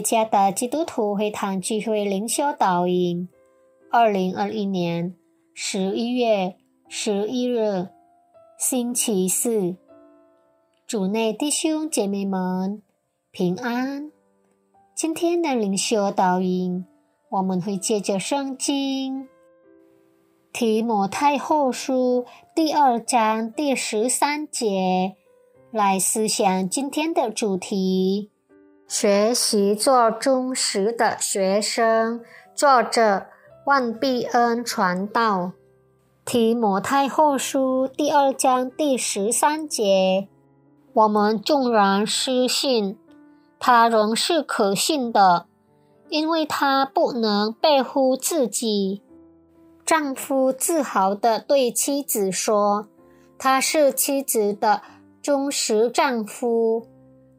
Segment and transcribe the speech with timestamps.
[0.00, 3.28] 加的基督徒会堂聚会灵修导引，
[3.90, 5.16] 二零二一年
[5.54, 6.54] 十一月
[6.88, 7.88] 十一日，
[8.56, 9.74] 星期四，
[10.86, 12.80] 主内弟兄姐妹们
[13.32, 14.12] 平安。
[14.94, 16.84] 今天的灵修导引，
[17.30, 19.26] 我们会借着圣经
[20.52, 25.16] 提摩太后书第二章第十三节
[25.72, 28.31] 来思想今天的主题。
[28.92, 32.20] 学习做忠实的学生。
[32.54, 33.24] 作者：
[33.64, 35.52] 万必恩传道。
[36.26, 40.28] 提摩太后书第二章第十三节：
[40.92, 42.98] 我们纵然失信，
[43.58, 45.46] 他仍是可信的，
[46.10, 49.00] 因为他不能背乎自己。
[49.86, 52.88] 丈夫自豪地对妻子说
[53.38, 54.82] ：“他是妻子的
[55.22, 56.86] 忠实丈夫。”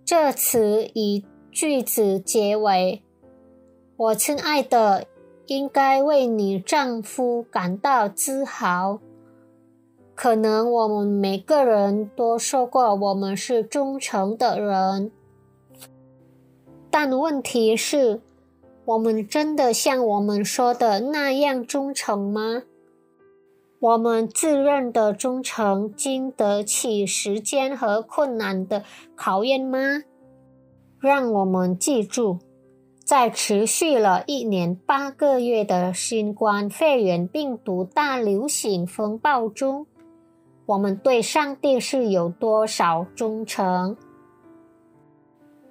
[0.04, 1.24] 这词以。
[1.54, 3.04] 句子结尾：
[3.96, 5.06] 我亲爱的，
[5.46, 9.00] 应该为你丈夫感到自豪。
[10.16, 15.12] 可能我们每个人都说过我们是忠诚的人，
[16.90, 18.20] 但问题是，
[18.86, 22.64] 我们真的像我们说的那样忠诚吗？
[23.80, 28.84] 我们自认的忠诚经得起时间和困难的
[29.16, 30.04] 考验吗？
[31.04, 32.40] 让我们记住，
[33.04, 39.86] 在持续了一年八个月的新冠肺炎病毒大流行风暴中，
[40.66, 43.98] 我们对上帝是有多少忠诚？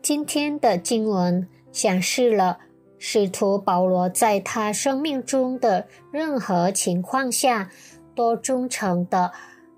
[0.03, 2.59] 今天的经文显示了
[2.99, 7.71] 使徒保罗在他生命中的任何情况下
[8.15, 9.33] 都忠诚的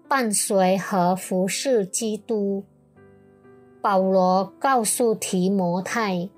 [0.08, 2.64] 伴随和服侍基督。
[3.84, 6.30] 保罗告诉提摩太，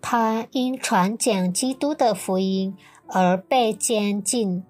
[0.00, 2.76] 他因传讲基督的福音
[3.08, 4.62] 而被监禁。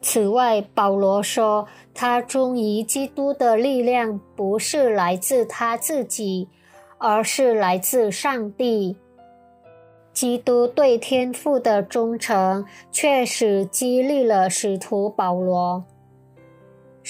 [0.00, 6.48] 此外，保罗说，他忠于基督的力量不是来自他自己，
[6.96, 8.96] 而是来自上帝。
[10.14, 15.84] 基督对天父的忠诚确实激励了使徒保罗。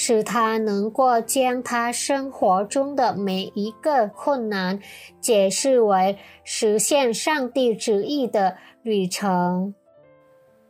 [0.00, 4.78] 使他能够将他生活中的每一个困难
[5.20, 9.75] 解释为实现上帝旨意的旅程，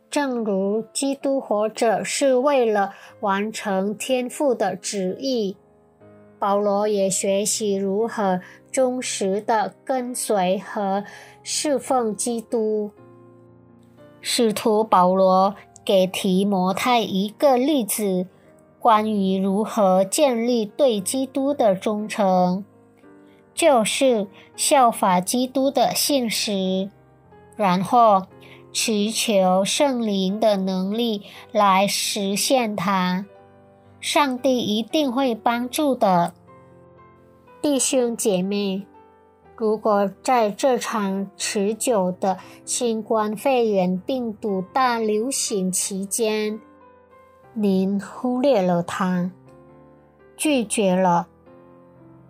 [0.09, 5.55] 正如基督活着是为了完成天父的旨意。
[6.39, 8.41] 保罗也学习如何
[8.71, 11.03] 忠实的跟随和
[11.43, 12.89] 侍奉基督。
[14.21, 15.53] 使徒保罗
[15.85, 18.25] 给提摩太一个例子。
[18.79, 22.63] 关于如何建立对基督的忠诚，
[23.53, 26.89] 就是效法基督的信实，
[27.57, 28.23] 然后
[28.71, 33.25] 祈求圣灵的能力来实现它。
[33.99, 36.33] 上帝一定会帮助的，
[37.61, 38.85] 弟兄姐妹。
[39.57, 46.61] 如果在这场持久的新冠肺炎病毒大流行期间，
[47.53, 49.31] 您忽略了他，
[50.37, 51.27] 拒绝了，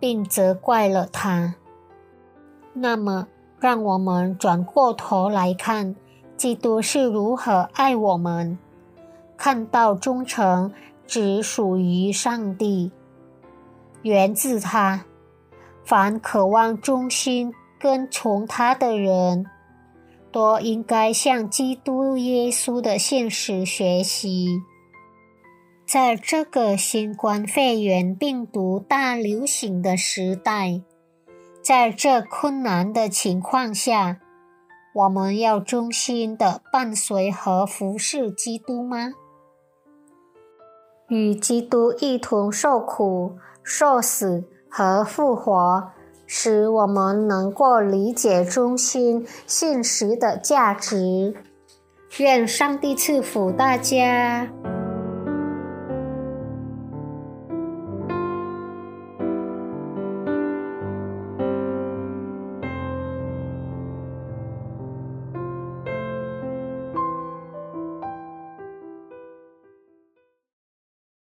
[0.00, 1.54] 并责怪了他。
[2.72, 3.28] 那么，
[3.58, 5.94] 让我们转过头来看，
[6.36, 8.58] 基督是如何爱我们，
[9.36, 10.72] 看到忠诚
[11.06, 12.90] 只属于上帝，
[14.02, 15.04] 源自他。
[15.84, 19.46] 凡渴望忠心跟从他的人，
[20.32, 24.62] 都应该向基督耶稣的现实学习。
[25.92, 30.80] 在这个新冠肺炎病毒大流行的时代，
[31.64, 34.20] 在这困难的情况下，
[34.94, 39.14] 我们要忠心的伴随和服侍基督吗？
[41.08, 45.90] 与基督一同受苦、受死和复活，
[46.24, 51.34] 使我们能够理解忠心信实的价值。
[52.18, 54.48] 愿上帝赐福大家。